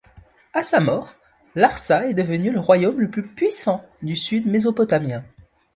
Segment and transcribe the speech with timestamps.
[0.53, 1.13] À sa mort,
[1.53, 5.23] Larsa est devenu le royaume le plus puissant du Sud mésopotamien.